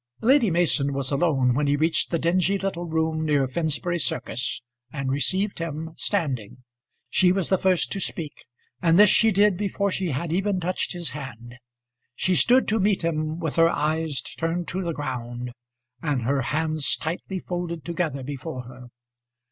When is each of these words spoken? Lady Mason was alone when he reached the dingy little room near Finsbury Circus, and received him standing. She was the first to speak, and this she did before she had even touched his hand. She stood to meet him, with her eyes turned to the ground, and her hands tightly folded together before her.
Lady 0.21 0.49
Mason 0.49 0.93
was 0.93 1.11
alone 1.11 1.53
when 1.53 1.67
he 1.67 1.75
reached 1.75 2.09
the 2.09 2.17
dingy 2.17 2.57
little 2.57 2.85
room 2.85 3.23
near 3.23 3.47
Finsbury 3.47 3.99
Circus, 3.99 4.63
and 4.91 5.11
received 5.11 5.59
him 5.59 5.91
standing. 5.95 6.63
She 7.07 7.31
was 7.31 7.49
the 7.49 7.57
first 7.59 7.91
to 7.91 7.99
speak, 7.99 8.47
and 8.81 8.97
this 8.97 9.11
she 9.11 9.29
did 9.29 9.57
before 9.57 9.91
she 9.91 10.07
had 10.07 10.33
even 10.33 10.59
touched 10.59 10.93
his 10.93 11.11
hand. 11.11 11.59
She 12.15 12.33
stood 12.33 12.67
to 12.69 12.79
meet 12.79 13.03
him, 13.03 13.37
with 13.37 13.57
her 13.57 13.69
eyes 13.69 14.21
turned 14.23 14.67
to 14.69 14.81
the 14.81 14.93
ground, 14.93 15.51
and 16.01 16.23
her 16.23 16.41
hands 16.41 16.97
tightly 16.97 17.37
folded 17.39 17.85
together 17.85 18.23
before 18.23 18.63
her. 18.63 18.87